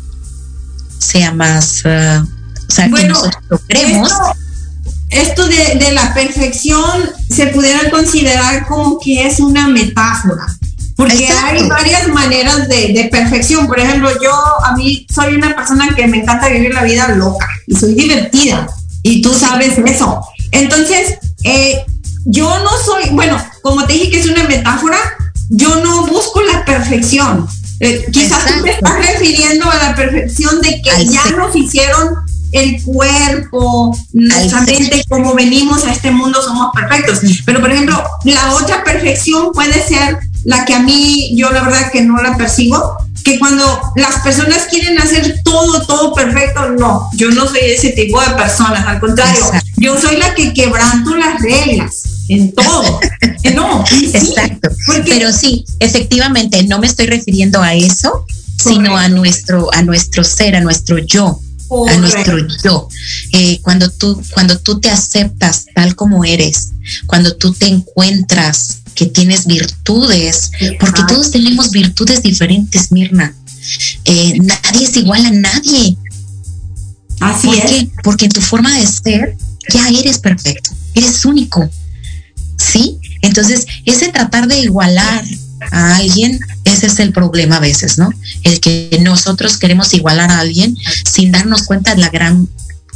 [1.00, 2.24] sea más, uh,
[2.68, 3.22] o sea, bueno,
[3.68, 4.02] que
[5.10, 10.58] Esto, de, de la perfección se pudiera considerar como que es una metáfora
[10.98, 13.68] porque hay varias maneras de, perfección.
[13.68, 14.32] Por ejemplo, yo
[14.66, 18.68] a mí soy una persona que me encanta vivir la vida loca y soy divertida.
[19.04, 20.26] Y tú sabes eso.
[20.52, 21.86] Entonces, eh,
[22.26, 24.98] yo no soy, bueno, como te dije que es una metáfora,
[25.50, 27.48] yo no busco la perfección.
[27.80, 32.16] Eh, quizás tú te estás refiriendo a la perfección de que ya nos hicieron
[32.52, 37.20] el cuerpo, nuestra mente, como venimos a este mundo, somos perfectos.
[37.46, 41.92] Pero, por ejemplo, la otra perfección puede ser la que a mí, yo la verdad
[41.92, 47.30] que no la persigo, que cuando las personas quieren hacer todo, todo perfecto, no, yo
[47.32, 49.44] no soy ese tipo de personas, al contrario,
[49.78, 53.00] yo soy la que quebranto las reglas en todo.
[53.56, 54.70] no, exacto.
[55.06, 58.26] Pero sí, efectivamente, no me estoy refiriendo a eso,
[58.58, 61.40] sino a nuestro, a nuestro ser, a nuestro yo.
[61.90, 62.90] a nuestro yo.
[63.34, 66.70] Eh, cuando tú, cuando tú te aceptas tal como eres,
[67.06, 73.36] cuando tú te encuentras que tienes virtudes, porque todos tenemos virtudes diferentes, Mirna.
[74.06, 75.98] Eh, nadie es igual a nadie.
[77.20, 77.88] Así es.
[78.04, 79.38] Porque en tu forma de ser
[79.70, 81.70] ya eres perfecto, eres único.
[82.58, 83.00] ¿Sí?
[83.22, 85.24] Entonces, ese tratar de igualar
[85.72, 88.12] a alguien, ese es el problema a veces, ¿no?
[88.44, 90.76] El que nosotros queremos igualar a alguien
[91.06, 92.48] sin darnos cuenta de la gran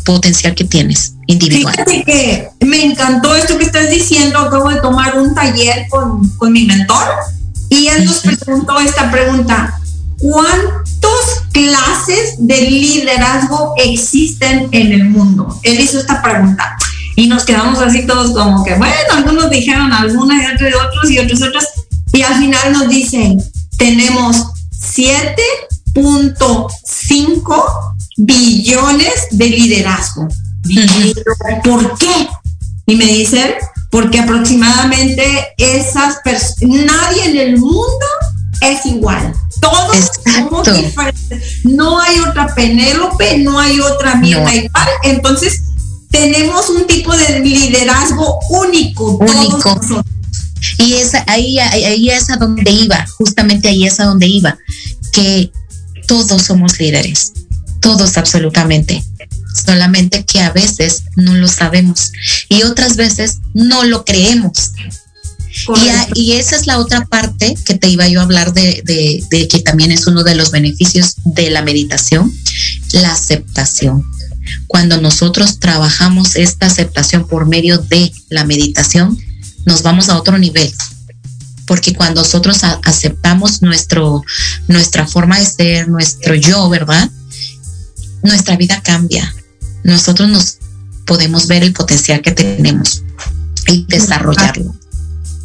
[0.04, 1.76] potencial que tienes individual.
[1.76, 4.40] Fíjate que me encantó esto que estás diciendo.
[4.40, 7.08] Acabo de tomar un taller con, con mi mentor
[7.70, 9.81] y él nos preguntó esta pregunta.
[10.22, 15.60] ¿Cuántas clases de liderazgo existen en el mundo?
[15.64, 16.78] Él hizo esta pregunta
[17.16, 21.20] y nos quedamos así todos como que, bueno, algunos dijeron algunas y otros, otros y
[21.20, 21.66] otros otros.
[22.14, 23.42] Y al final nos dicen,
[23.78, 24.46] tenemos
[24.96, 27.64] 7.5
[28.18, 30.28] billones de liderazgo.
[31.64, 32.28] ¿Por qué?
[32.86, 33.56] Y me dicen,
[33.90, 38.06] porque aproximadamente esas personas, nadie en el mundo
[38.62, 39.34] es igual.
[39.62, 41.64] Todos somos diferentes.
[41.64, 44.90] No hay otra Penélope, no hay otra Mirna igual.
[45.04, 45.62] Entonces,
[46.10, 49.18] tenemos un tipo de liderazgo único.
[49.18, 49.80] Único.
[50.78, 54.58] Y es, ahí, ahí es a donde iba, justamente ahí es a donde iba,
[55.14, 55.52] que
[56.08, 57.32] todos somos líderes
[57.82, 59.04] todos absolutamente.
[59.66, 62.14] Solamente que a veces no lo sabemos
[62.48, 64.72] y otras veces no lo creemos.
[66.16, 68.82] Y, esa es la otra parte que te iba yo a hablar de,
[69.30, 72.32] de, que también es uno de los beneficios de la meditación,
[72.94, 74.06] la aceptación.
[74.68, 79.18] Cuando nosotros trabajamos esta aceptación por medio de la meditación,
[79.66, 80.74] nos vamos a otro nivel.
[81.66, 84.24] Porque cuando nosotros aceptamos nuestro,
[84.68, 87.10] nuestra forma de ser, nuestro yo, ¿verdad?
[88.24, 89.34] nuestra vida cambia.
[89.84, 90.58] Nosotros nos
[91.06, 93.04] podemos ver el potencial que tenemos
[93.68, 94.76] y desarrollarlo.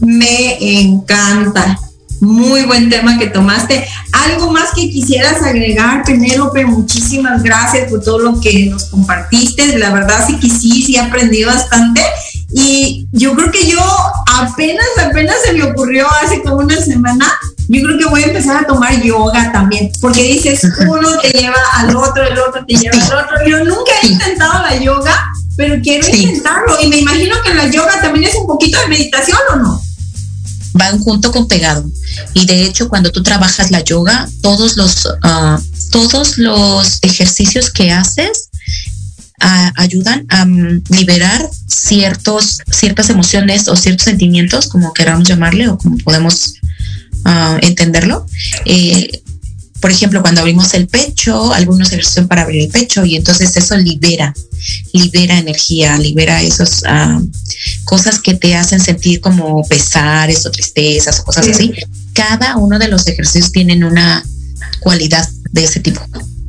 [0.00, 1.78] Me encanta.
[2.20, 3.86] Muy buen tema que tomaste.
[4.12, 9.78] Algo más que quisieras agregar, Penélope, muchísimas gracias por todo lo que nos compartiste.
[9.78, 12.00] La verdad sí que sí, sí aprendí bastante.
[12.50, 13.80] Y yo creo que yo
[14.38, 17.26] apenas, apenas se me ocurrió hace como una semana
[17.68, 21.56] yo creo que voy a empezar a tomar yoga también, porque dices, uno te lleva
[21.74, 23.36] al otro, el otro te lleva al otro.
[23.46, 26.76] Yo nunca he intentado la yoga, pero quiero intentarlo.
[26.82, 29.82] Y me imagino que la yoga también es un poquito de meditación, ¿o no?
[30.74, 31.84] Van junto con pegado.
[32.34, 37.90] Y de hecho, cuando tú trabajas la yoga, todos los, ah, todos los ejercicios que
[37.90, 38.50] haces
[39.40, 45.78] ah, ayudan a mm, liberar ciertos, ciertas emociones o ciertos sentimientos, como queramos llamarle, o
[45.78, 46.54] como podemos
[47.60, 48.24] entenderlo.
[48.66, 49.24] Eh,
[49.86, 53.76] por ejemplo, cuando abrimos el pecho, algunos ejercicios para abrir el pecho y entonces eso
[53.76, 54.34] libera,
[54.92, 56.82] libera energía, libera esas
[57.84, 61.72] cosas que te hacen sentir como pesares o tristezas o cosas así.
[62.14, 64.24] Cada uno de los ejercicios tienen una
[64.80, 66.00] cualidad de ese tipo,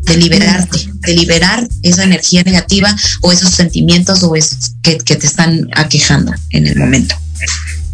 [0.08, 5.28] de liberarte, de liberar esa energía negativa o esos sentimientos o esos que, que te
[5.28, 7.13] están aquejando en el momento.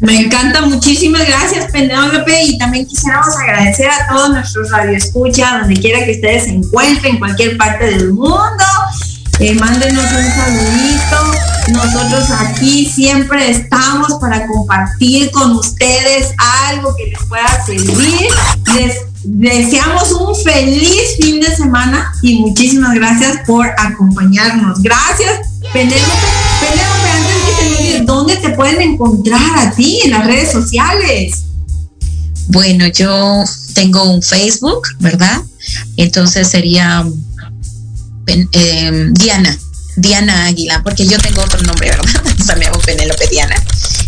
[0.04, 6.04] Me encanta, muchísimas gracias, Penélope, y también quisiéramos agradecer a todos nuestros radioescuchas, donde quiera
[6.04, 8.66] que ustedes se encuentren, en cualquier parte del mundo.
[9.40, 11.32] Eh, mándenos un saludito.
[11.70, 16.34] Nosotros aquí siempre estamos para compartir con ustedes
[16.68, 18.28] algo que les pueda servir.
[18.76, 24.82] Les deseamos un feliz fin de semana y muchísimas gracias por acompañarnos.
[24.82, 26.28] Gracias, Penélope.
[26.60, 27.33] Penélope,
[28.06, 31.44] ¿dónde te pueden encontrar a ti en las redes sociales?
[32.48, 35.42] Bueno, yo tengo un Facebook, ¿verdad?
[35.98, 37.06] Entonces sería
[38.28, 39.58] em, Diana,
[39.96, 42.24] Diana Águila, porque yo tengo otro nombre, ¿verdad?
[42.40, 43.56] o sea, me hago Penélope Diana.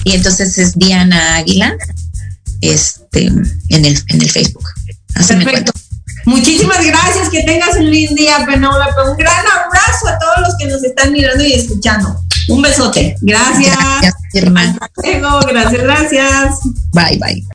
[0.03, 1.76] Y entonces es Diana Águila
[2.61, 4.67] este, en, el, en el Facebook.
[5.15, 5.72] Así me cuento.
[6.26, 9.09] Muchísimas gracias, que tengas un lindo día, Penélope.
[9.09, 12.24] Un gran abrazo a todos los que nos están mirando y escuchando.
[12.50, 13.16] Un besote.
[13.22, 13.78] Gracias.
[13.78, 14.78] Gracias, hermano.
[15.48, 16.60] Gracias, gracias.
[16.93, 17.55] Bye, bye.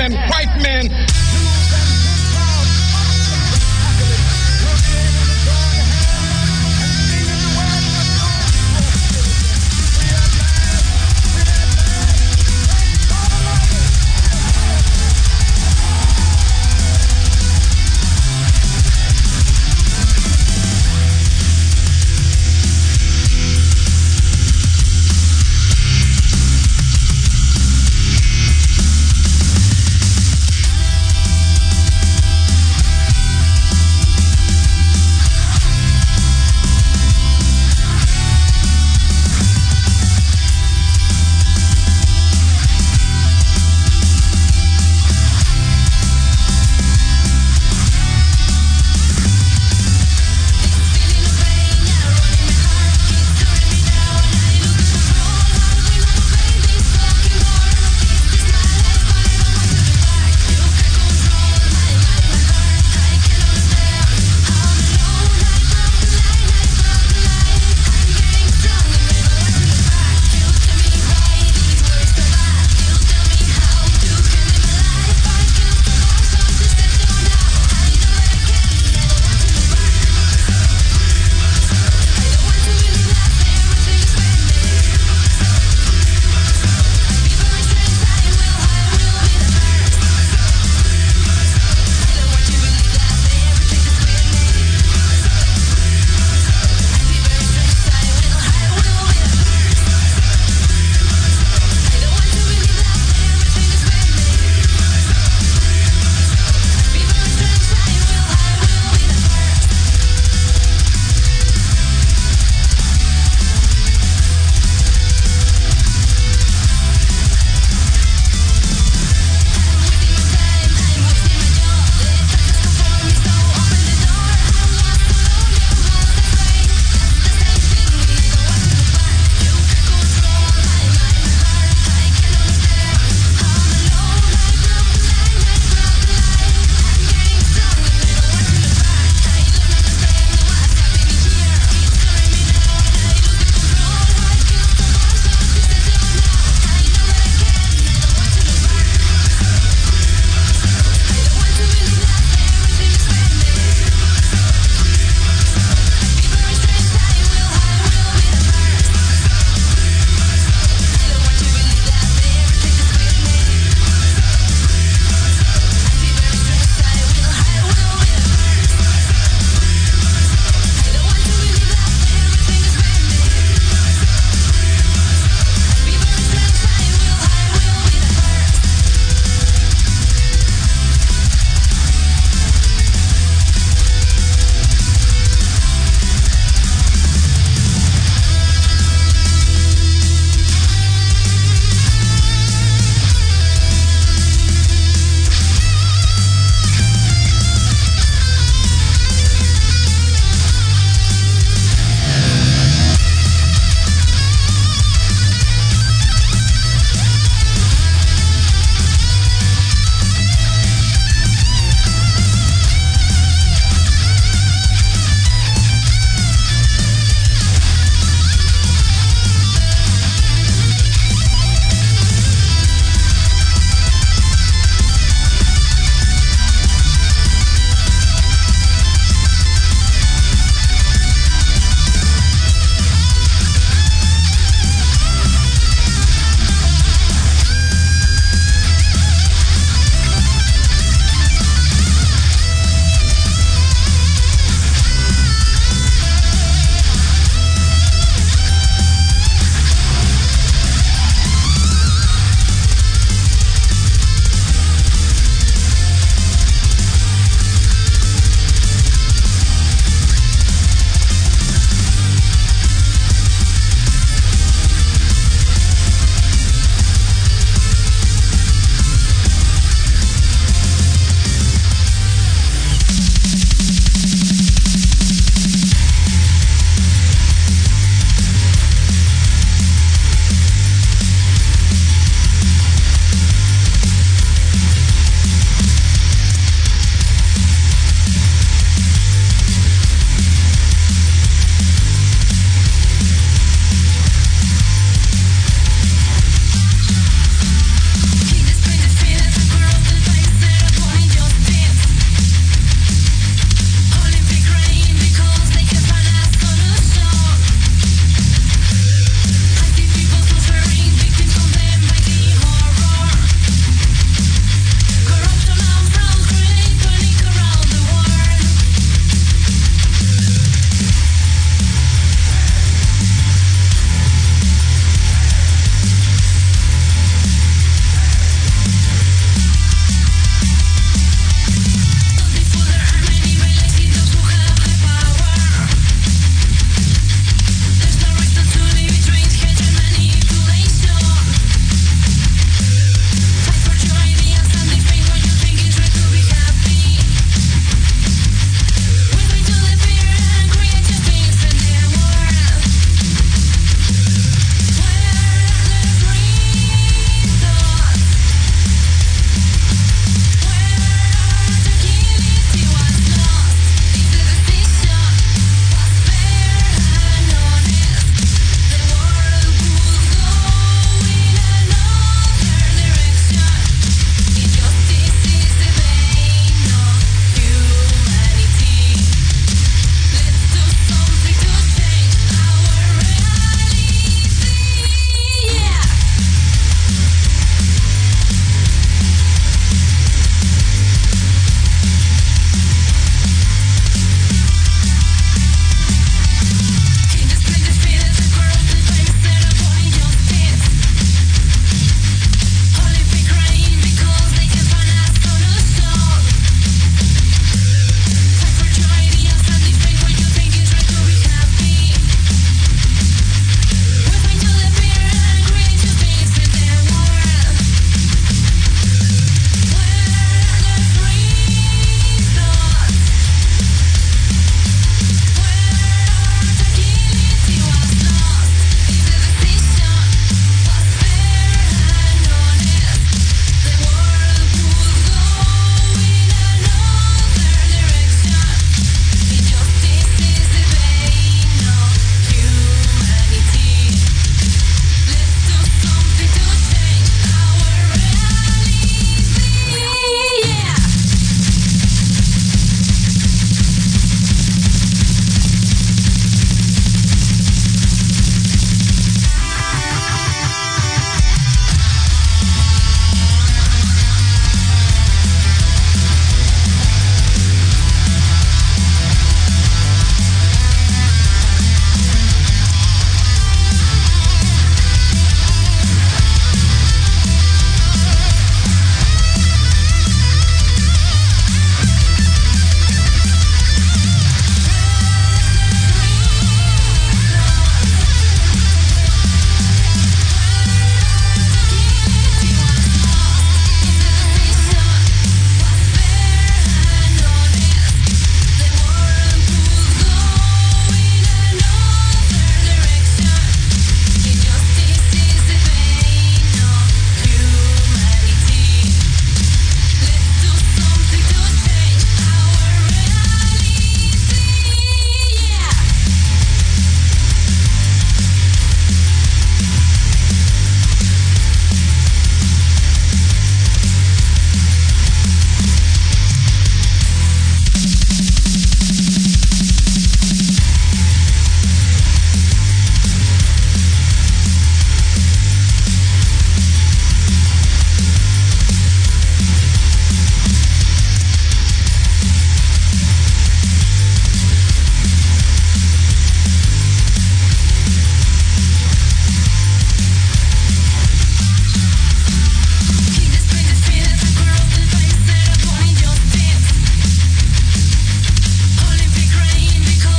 [0.00, 0.14] and